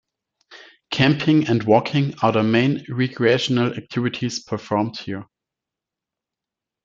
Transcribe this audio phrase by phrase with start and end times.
[0.89, 5.27] Camping and walking are the main recreational activities performed here.